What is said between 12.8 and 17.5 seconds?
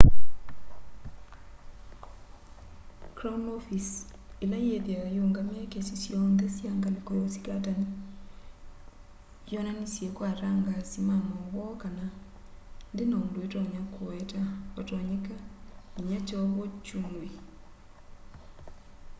ndina undu itonya kuweta vatonyeka nginya kyovo kyumw'e